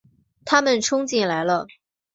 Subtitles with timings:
[0.45, 1.67] 他们冲进来了